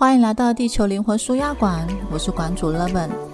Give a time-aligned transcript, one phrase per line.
[0.00, 3.29] 欢迎来到地球灵魂舒压馆，我是馆主 Levin。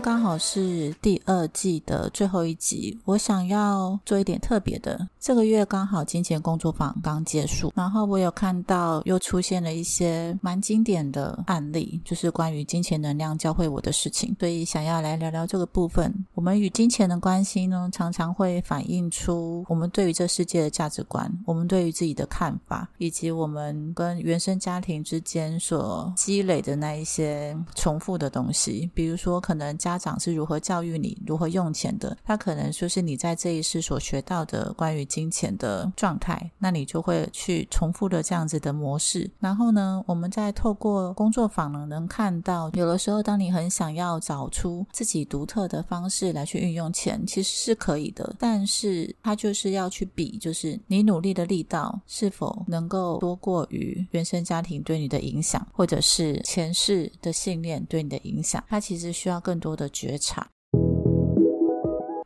[0.00, 5.08] 刚好是第二季的最后一集，我想要做一点特别的。
[5.18, 16.12] 这个月刚好金钱工作坊刚结束，然后我有看到又出现了一些蛮经典的案例，就是关于金钱能量教会我的事情，所以想要来聊聊这个部分。
[16.38, 29.40] 我们与金钱的关系呢，常常会反映出我们对于这世界的价值观，我们对于自己的看法，以及我们跟原生家庭之间所积累的那一些重复的东西，比如说。
[29.48, 39.30] 可能家长是如何教育你如何用钱的，他可能就是你在这一世所学到的关于金钱的状态，那你就会去重复的这样子的模式。
[39.40, 59.38] 然后呢，我们在透过工作坊呢，能看到有的时候，当你很想要找出自己独特的方式来去运用钱，其实是可以的，但是他就是要去比，就是你努力的力道是否能够多过于原生家庭对你的影响，或者是前世的信念对你的影响，他其实需要。
[59.48, 60.50] 更多的觉察。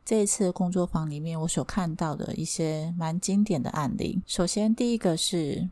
[0.03, 4.19] 这一次工作坊里面，我所看到的一些蛮经典的案例。
[4.25, 5.69] 首先，第一个是，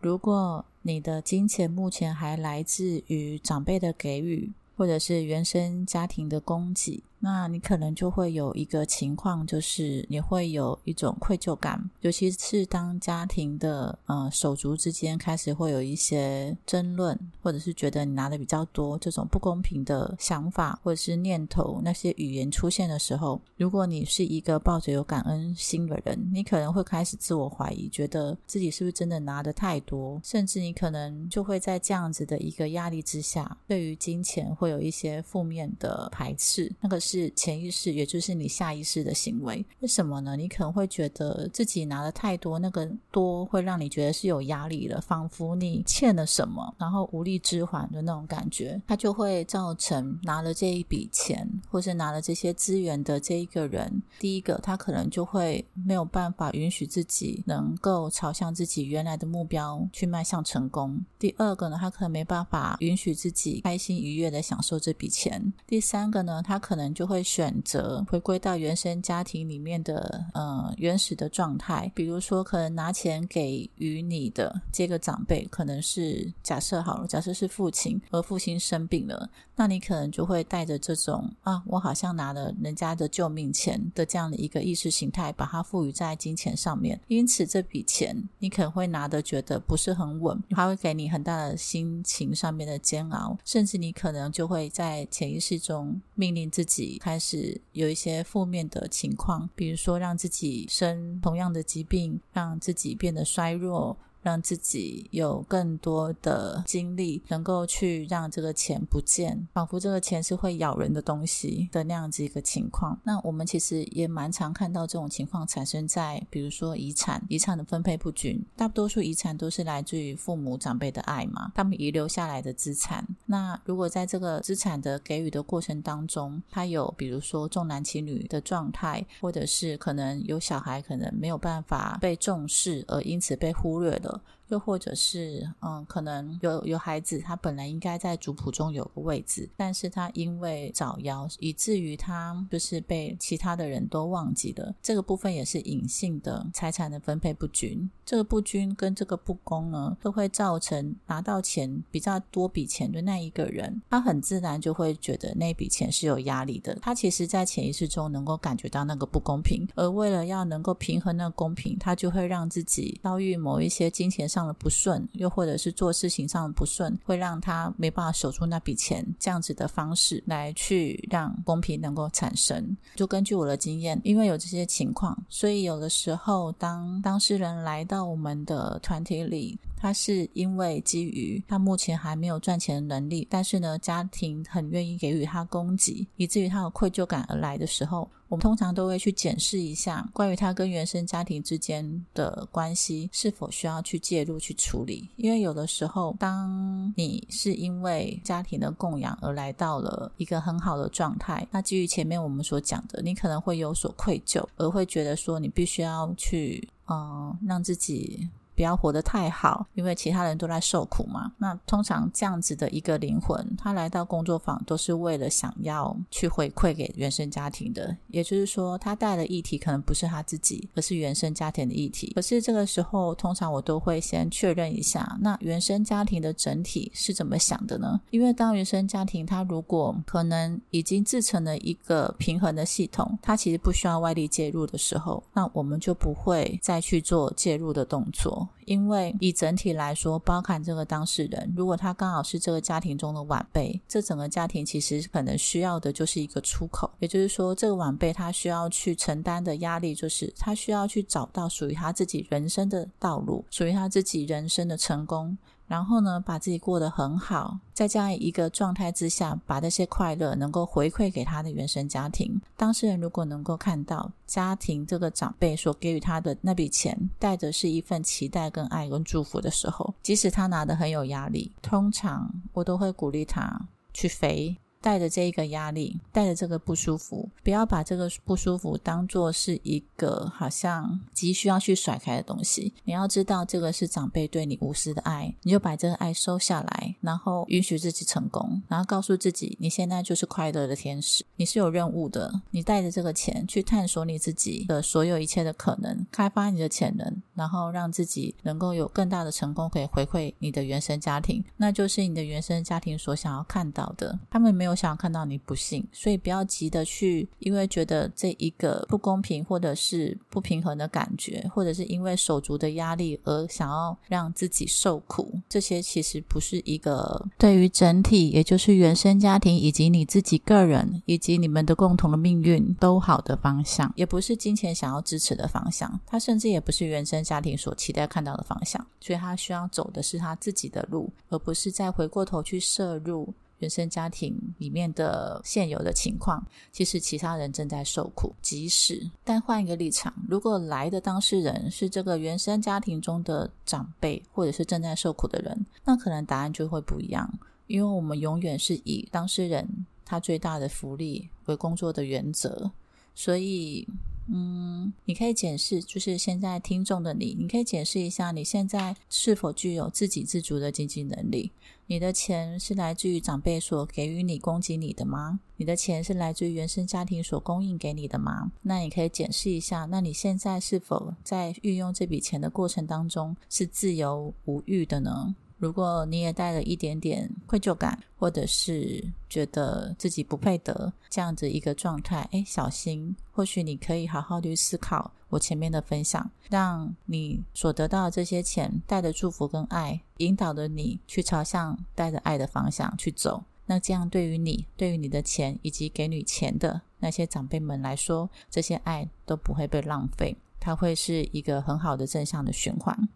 [0.00, 7.02] 如果你的金钱目前还来自于长辈的给予，或者是原生家庭的供给。
[7.20, 37.30] 那你可能就会有一个情况，就是你会有一种愧疚感，尤其是当家庭的呃手足之间开始会有一些争论，或者是觉得你拿的比较多这种不公平的想法或者是念头，那些语言出现的时候，如果你是一个抱着有感恩心的人，你可能会开始自我怀疑，觉得自己是不是真的拿的太多，甚至你可能就会在这样子的一个压力之下，对于金钱会有一些负面的排斥，那个是。
[37.40, 39.64] 潜意识，也就是你下意识的行为。
[39.78, 40.36] 为什么呢？
[40.36, 48.78] 你可能会觉得自己拿的太多，那个多会让你觉得是有压力的，仿佛你欠了什么，然后无力支还的那种感觉。
[48.86, 61.02] 它就会造成拿了这一笔钱，或是拿了这些资源的这一个人，第一个他可能就会没有办法允许自己能够朝向自己原来的目标去迈向成功。
[61.18, 65.50] 第二个呢，他可能没办法允许自己开心愉悦的享受这笔钱。
[65.66, 66.90] 第三个呢，他可能。
[67.00, 96.89] 就会选择回归到原生家庭里面的呃原始的状态，比如说可能拿钱给予你的这个长辈，可能是假设好了，假设是父亲，而父亲生病了，那你可能就会带着这种啊，我好像拿了人家的救命钱的这样的一个意识形态，把它赋予在金钱上面，因此这笔钱你可能会拿的觉得不是很稳，它会给你很大的心情上面的煎熬，甚至你可能就会在潜意识中命令自己。
[96.98, 103.96] 开始有一些负面的情况，比如说让自己生同样的疾病，让自己变得衰弱。
[104.22, 112.98] 让自己有更多的精力，能够去让这个钱不见，仿佛这个钱是会咬人的东西的那样子一个情况。
[113.04, 118.44] 那我们其实也蛮常看到这种情况产生在，比如说遗产，遗产的分配不均。
[118.56, 123.06] 大多数遗产都是来自于父母长辈的爱嘛，他们遗留下来的资产。
[123.26, 134.09] 那如果在这个资产的给予的过程当中，他有比如说重男轻女的状态，或者是可能有小孩可能没有办法被重视，而因此被忽略了。
[134.10, 144.74] 的又或者是，嗯，可能有有孩子，他本来应该在族谱中有个位置，但是他因为早夭，以至于他就是被其他的人都忘记了。
[144.82, 147.88] 这个部分也是隐性的财产的分配不均。
[148.04, 156.76] 这个不均跟这个不公呢，都会造成拿到钱比较多笔钱的那一个人，他很自然就会觉得那笔钱是有压力的。
[156.82, 164.39] 他其实，在潜意识中能够感觉到那个不公平，而为了要能够平衡那个公平，他就会让自己遭遇某一些金钱上。
[164.54, 172.76] 不顺，又或者是做事情上的不顺，会让他没办法守住那笔钱，这样子的方式来去让公平能够产生。
[172.94, 188.08] 就根据我的经验，因为有这些情况，所以有的时候当当事人来到我们的团体里，他是因为基于他目前还没有赚钱的能力，但是呢，家庭很愿意给予他供给，以至于他有愧疚感而来的时候。
[188.28, 208.28] 我们通常都会去检视一下关于他跟原生家庭之间的关系是否需要去介入去处理，因为有的时候，当你是因为家庭的供养而来到了一个很好的状态，那基于前面我们所讲的，你可能会有所愧疚，而会觉得说你必须要去，嗯，让自己。
[208.60, 211.32] 不要活得太好，因为其他人都在受苦嘛。
[211.38, 222.12] 那通常这样子的一个灵魂，他来到工作坊都是为了想要去回馈给原生家庭的，也就是说，他带的议题可能不是他自己，而是原生家庭的议题。
[222.14, 227.98] 可是这个时候，通常我都会先确认一下，那原生家庭的整体是怎么想的呢？
[228.10, 238.46] 因为当原生家庭他如果可能已经制成了一个平衡的系统，他其实不需要外力介入的时候，那我们就不会再去做介入的动作。
[238.64, 246.90] 因为以整体来说，包含这个当事人，如果他刚好是这个家庭中的晚辈，这整个家庭其实可能需要的就是一个出口。
[246.98, 255.36] 也就是说，这个晚辈他需要去承担的压力，就是他需要去找到属于他自己人生的道路，属于他自己人生的成功。
[255.70, 262.40] 然后呢，把自己过得很好，在这样一个状态之下，把这些快乐能够回馈给他的原生家庭。
[262.56, 274.58] 当事人如果能够看到家庭这个长辈所给予他的那笔钱，带着是一份期待、跟爱、跟祝福的时候，即使他拿的很有压力，通常我都会鼓励他去飞。
[274.82, 282.72] 带着这一个压力，带着这个不舒服，不要把这个不舒服当做是一个好像急需要去甩开的东西。
[282.84, 292.40] 你要知道，这个是长辈对你无私的爱，你就把这个爱收下来，然后允许自己成功，然后告诉自己，你现在就是快乐的天使，你是有任务的。
[292.50, 304.18] 你带着这个钱去探索你自己的所有一切的可能，开发你的潜能，然后让自己能够有更大的成功，可以回馈你的原生家庭，那就是你的原生家庭所想要看到的。
[304.30, 304.69] 他们没有。
[304.70, 333.34] 我想要看到你不幸，所以不要急的去，因为觉得这一个不公平或者是不平衡的感觉，或者是因为手足的压力而想要让自己受苦，这些其实不是一个对于整体，也就是原生家庭以及你自己个人以及你们的共同的命运都好的方向，也不是金钱想要支持的方向，他甚至也不是原生家庭所期待看到的方向，所以他需要走的是他自己的路，而不是再回过头去摄入。
[333.60, 338.34] 原生家庭里面的现有的情况，其实其他人正在受苦。
[338.42, 347.38] 即使，但换一个立场，如果来的当事人是这个原生家庭中的长辈，或者是正在受苦的人，那可能答案就会不一样。
[347.66, 352.72] 因为我们永远是以当事人他最大的福利为工作的原则，
[353.14, 353.86] 所以。
[354.32, 361.50] 嗯，你可以检视，就是现在听众的你，你可以检视一下，你现在是否具有自给自足的经济能力？
[361.90, 365.40] 你的钱是来自于长辈所给予你、供给你的吗？
[365.56, 368.52] 你的钱是来自于原生家庭所供应给你的吗？
[368.62, 375.34] 那你可以检视一下，那你现在是否在运用这笔钱的过程当中是自由无欲的呢？
[375.58, 393.42] 如果你也带了一点点愧疚感，或者是觉得自己不配得这样子一个状态，哎，小心，或许你可以好好去思考我前面的分享，让你所得到的这些钱带着祝福跟爱，引导着你去朝向带着爱的方向去走。
[393.66, 403.08] 那这样对于你、对于你的钱以及给你钱的那些长辈们来说，这些爱都不会被浪费，它会是一个很好的正向的循环。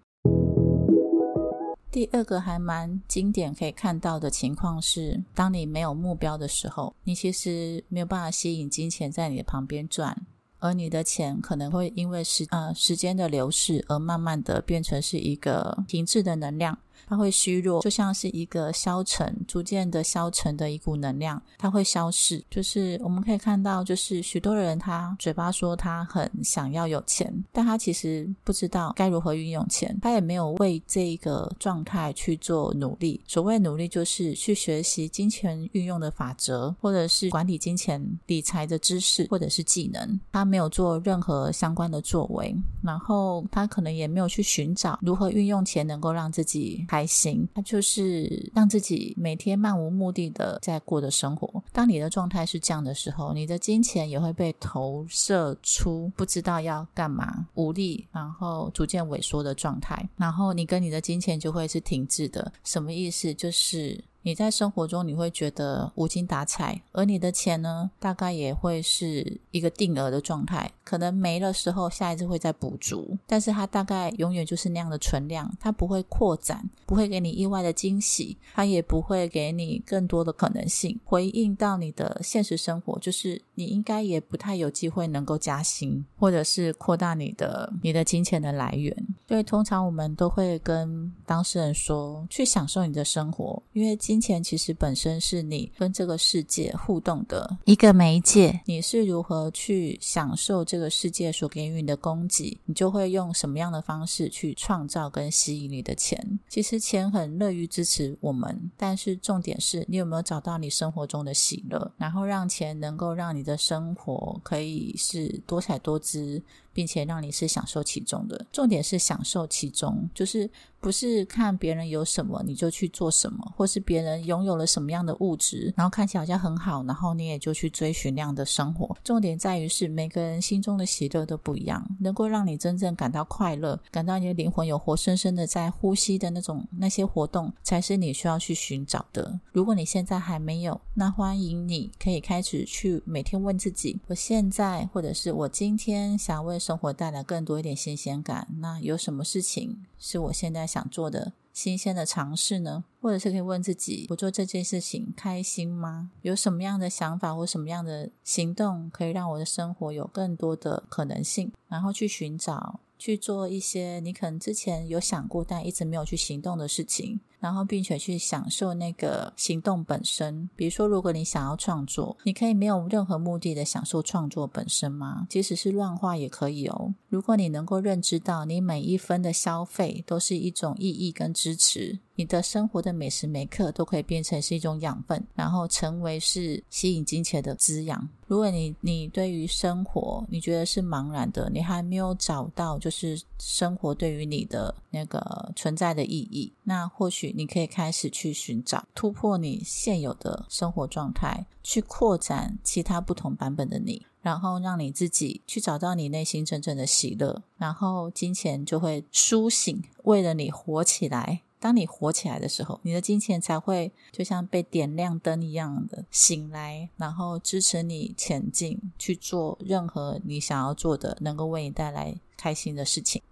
[1.91, 10.27] 第二个还蛮经典可以看到的情况是，当你没有目标的时候，你其实没有办法吸引金钱在你的旁边转，
[10.65, 16.79] 而你的钱可能会因为时呃时间的流逝而慢慢的变成是一个停滞的能量。
[17.07, 22.43] 它会虚弱，就像是一个消沉、逐渐的消沉的一股能量，它会消逝。
[22.51, 33.21] 就是我们可以看到，就是许多人他嘴巴说他很想要有钱，但他其实不知道该如何运用钱，他也没有为这个状态去做努力。
[33.27, 40.21] 所谓努力，就是去学习金钱运用的法则，或者是管理金钱理财的知识，或者是技能。
[40.33, 46.85] 他没有做任何相关的作为，然后他可能也没有去寻找如何运用钱能够让自己。
[46.95, 51.61] 开心，他就是让自己每天漫无目的的在过的生活。
[51.73, 60.09] 当你的状态是这样的时候，你的金钱也会被投射出不知道要干嘛、无力，然后逐渐萎缩的状态。
[60.17, 62.53] 然后你跟你的金钱就会是停滞的。
[62.63, 63.35] 什么意思？
[63.35, 64.05] 就是。
[64.25, 88.97] 你在生活中你会觉得无精打采，而你的钱呢，大概也会是一个定额的状态，可能没了时候下一次会再补足，但是它大概永远就是那样的存量，它不会扩展，不会给你意外的惊喜，它也不会给你更多的可能性，回应到你的现实生活，就是你应该也不太有机会能够加薪，或者是扩大你的你的金钱的来源。
[89.29, 98.61] 所以通常我们都会跟当事人说，去享受你的生活，因为金钱其实本身是你跟这个世界互动的一个媒介。
[98.65, 106.39] 你是如何去享受这个世界所给予你的供给，你就会用什么样的方式去创造跟吸引你的钱。
[106.49, 116.41] 其实钱很乐于支持我们，但是重点是你有没有找到你生活中的喜乐，然后让钱能够让你的生活可以是多彩多姿。
[116.75, 120.51] 并且让你是享受其中的，重点是享受其中，就是。
[120.85, 128.95] 不是看别人有什么你就去做什么，或是别人拥有了什么样的物质，然后看起来好像很好，然后你也就去追寻那样的生活。
[129.03, 139.41] 重点在于是每个人心中的喜乐都不一样，能够让你真正感到快乐，感到你的灵魂有活生生的在呼吸的那种那些活动，才是你需要去寻找的。
[139.53, 150.65] 如果你现在还没有，那欢迎你可以开始去每天问自己：我现在或者是我今天想问生活带来更多一点新鲜感，那有什么事情是我现在。
[150.67, 152.85] 想做的新鲜的尝试呢？
[153.01, 156.11] 或者是可以问自己：我做这件事情开心吗？
[156.23, 161.53] 有什么样的想法或什么样的行动可以让我的生活有更多的可能性？
[161.69, 162.81] 然后去寻找。
[162.97, 170.49] 去做一些你可能之前有想过但一直没有去行动的事情，然后并且去享受那个行动本身。
[170.57, 175.27] 比如说，如果你想要创作，你可以没有任何目的的享受创作本身吗？
[175.29, 176.95] 即使是乱画也可以哦。
[177.11, 181.99] 如果你能够认知到你每一分的消费都是一种意义跟支持。
[182.17, 188.09] 你的生活的每时每刻都可以变成是一种养分，然后成为是吸引金钱的滋养。
[188.29, 211.43] 如果你你对于生活你觉得是茫然的，你还没有找到就是生活对于你的那个存在的意义，那或许你可以开始去寻找突破你现有的生活状态，去扩展其他不同版本的你，然后让你自己去找到你内心真正的喜乐，然后金钱就会苏醒，为了你活起来。
[211.61, 223.23] 当你活起来的时候，你的金钱才会就像被点亮灯一样的醒来，然后支持你前进，去做任何你想要做的，能够为你带来开心的事情。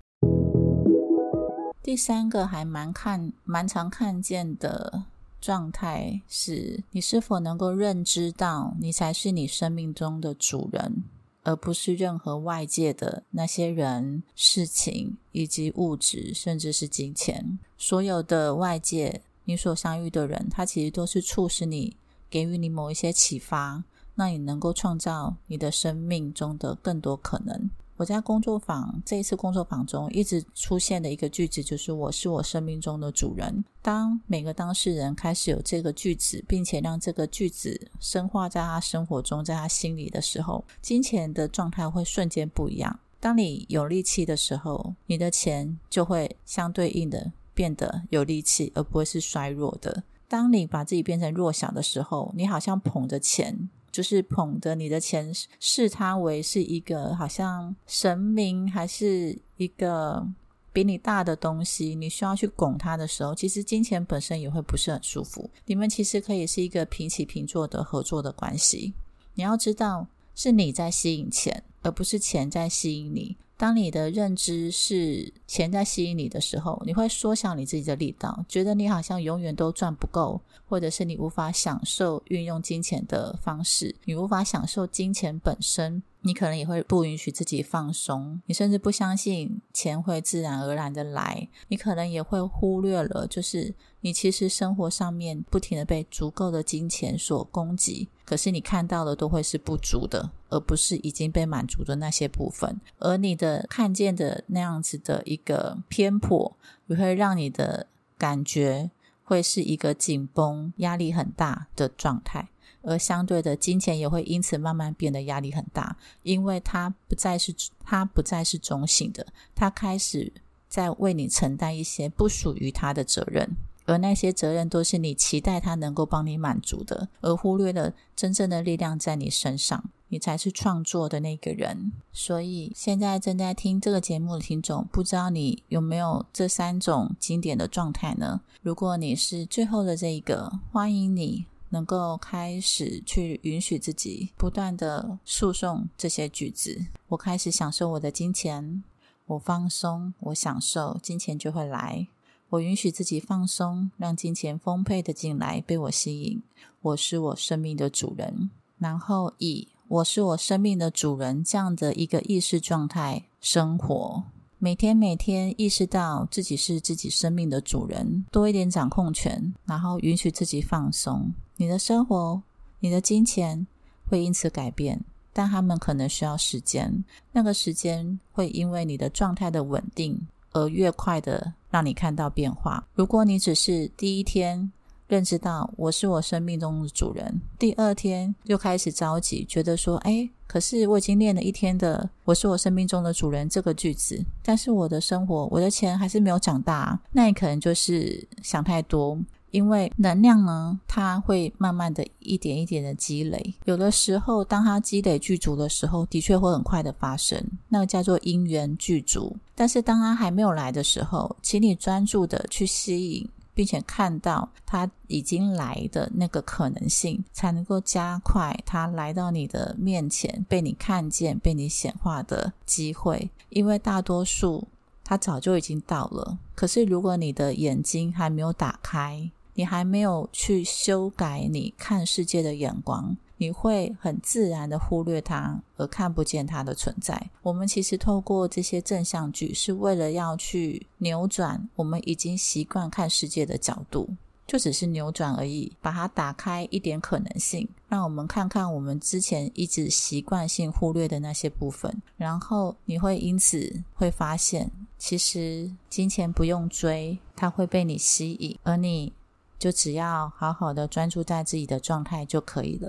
[1.82, 5.04] 第三个还蛮看蛮常看见的
[5.40, 11.02] 状态是，你是否能够认知到，你才是你生命中的主人。
[11.44, 17.58] 而不是任何外界的那些人、事情以及物质，甚至是金钱。
[17.76, 21.96] 所有的外界，你所相遇的人，他其实都是促使你、
[22.30, 23.82] 给予你某一些启发，
[24.14, 27.68] 那你能够创造你的生命中的更多可能。
[28.02, 33.64] 我在工作坊这一次工作坊中一直出现的一个句子就是“我是我生命中的主人”。
[33.80, 42.98] 当每个当事人开始有这个句子，并且让这个句子深化在他生活中，在他心里的时候，金钱的状态会瞬间不一样。
[43.20, 50.02] 当你有力气的时候，你的钱就会相对应的变得有力气，而不会是衰弱的。
[50.26, 53.70] 当你把自己变成弱小的时候，你好像捧着钱。
[53.92, 55.30] 就是捧着你的钱，
[55.60, 60.26] 视他为是一个好像神明，还是一个
[60.72, 65.50] 比你大的东西，你需要去拱他的时候，其实金钱本身也会不是很舒服。
[65.66, 68.94] 你们其实可以是一个平起平坐的合作的关系。
[69.34, 73.36] 你要知道，是你在吸引钱，而不是钱在吸引你。
[73.62, 86.02] 当你的认知是钱在吸引你的时候，你会缩小你自己的力道，觉得你好像永远都赚不够，或者是你无法享受运用金钱的方式，你无法享受金钱本身。
[86.22, 91.48] 你可能也会不允许自己放松，你甚至不相信钱会自然而然的来。
[91.68, 102.80] 你可能也会忽略了，就是你其实生活上面不停的被足够的金钱所供给，可是你看到的都会是不足的，而不是已经被满足的那些部分。
[102.98, 108.90] 而你的看见的那样子的一个偏颇，也会让你的感觉
[109.24, 112.48] 会是一个紧绷、压力很大的状态。
[112.82, 120.32] 而相对的，金钱也会因此慢慢变得压力很大，因为它不再是它不再是中性的，它开始
[120.68, 131.92] 在为你承担一些不属于它的责任，而那些责任都是你期待它能够帮你满足的，而忽略了真正的力量在你身上，你才是创作的那个人。
[132.12, 138.40] 所以，现在正在听这个节目的听众，不知道你有没有这三种经典的状态呢？
[138.62, 141.46] 如果你是最后的这一个，欢迎你。
[141.72, 148.84] 能够开始去允许自己不断的诉讼这些句子，我开始享受我的金钱，
[149.26, 152.06] 我放松，我享受，金钱就会来。
[152.50, 156.42] 我允许自己放松，让金钱丰沛的进来，被我吸引。
[156.82, 164.24] 我是我生命的主人，然后以我是我生命的主人这样的一个意识状态生活。
[164.64, 171.32] 每天每天意识到自己是自己生命的主人，多一点掌控权，然后允许自己放松。
[171.56, 172.40] 你的生活、
[172.78, 173.66] 你的金钱
[174.06, 177.04] 会因此改变，但他们可能需要时间。
[177.32, 180.16] 那个时间会因为你的状态的稳定
[180.52, 182.86] 而越快的让你看到变化。
[182.94, 184.70] 如果你只是第一天，
[185.12, 187.38] 认知到我是我生命中的主人。
[187.58, 199.18] 第二天又开始着急，觉得说：“哎，可是我已经练了一天的‘我是我生命中的主人’这个句子，但是我的生活、我的钱还是没有长大。”那你可能就是想太多，
[199.50, 203.52] 因为能量呢，它会慢慢的一点一点的积累。
[203.66, 207.38] 有的时候，当它积累具足的时候，的确会很快的发生，
[207.68, 209.36] 那个叫做因缘具足。
[209.54, 213.28] 但是当它还没有来的时候，请你专注的去吸引。
[213.54, 223.30] 并且看到他已经来的那个可能性，才能够加快他来到你的面前、被你看见、被你显化的机会。
[223.50, 224.68] 因为大多数
[225.04, 233.16] 他早就已经到了，可是如果你的眼睛还没有打开，你还没有去修改你看世界的眼光。
[233.42, 237.20] 你会很自然的忽略它，而看不见它的存在。
[237.42, 244.08] 我们其实透过这些正向句，是为了要去扭转我们已经习惯看世界的角度，
[244.46, 252.00] 就只是扭转而已，把它打开一点可能性，让我们看看我们之前一直习惯性忽略的那些部分。
[252.16, 259.12] 然后你会因此会发现，其实金钱不用追，它会被你吸引，而你
[259.58, 262.88] 就只要好好的专注在自己的状态就可以了。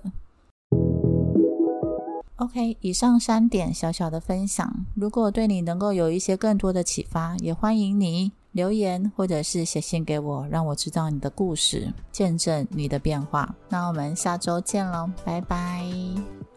[2.37, 13.53] OK，以上三点小小的分享，如果对你能够有一些更多的启发，也欢迎你留言或者是写信给我，让我知道你的故事，见证你的变化。
[13.69, 15.85] 那我们下周见喽，拜拜！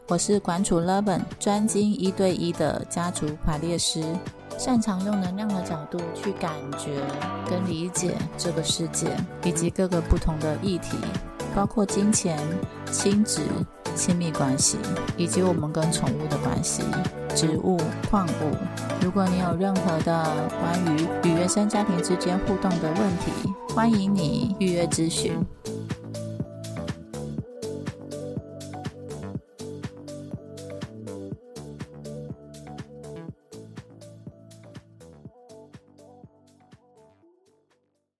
[0.09, 4.02] 我是馆主 Levin，专精一对一的家族排列师，
[4.56, 7.02] 擅长用能量的角度去感觉
[7.50, 9.14] 跟理解这个世界
[9.45, 10.97] 以及各个不同的议题，
[11.56, 12.38] 包括金钱、
[12.92, 13.40] 亲子。
[13.94, 14.76] 亲密关系，
[15.16, 16.82] 以及我们跟宠物的关系，
[17.34, 18.54] 植物、矿物。
[19.00, 20.22] 如果你有任何的
[20.60, 25.42] 关于与原生家庭之间互动的问题，欢迎你预约咨询。